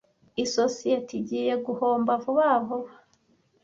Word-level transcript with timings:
Isosiyete 0.43 1.11
igiye 1.19 1.53
guhomba 1.65 2.11
vuba 2.23 2.47
vuba. 2.65 2.93